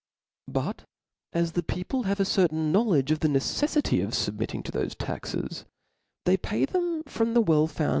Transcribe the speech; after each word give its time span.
But 0.47 0.83
as 1.31 1.51
the 1.51 1.61
people 1.61 2.05
have 2.09 2.19
a 2.19 2.23
cdrtain 2.23 2.71
knowledge 2.71 3.11
of 3.11 3.19
the 3.19 3.27
neccffity 3.27 4.03
of 4.03 4.13
fubmittiog 4.13 4.63
to 4.63 4.71
thofe 4.71 4.95
taxes, 4.97 5.65
they 6.25 6.37
pay 6.37 6.65
them 6.65 7.03
from 7.03 7.35
the 7.35 7.41
well 7.41 7.67
f6und 7.67 7.89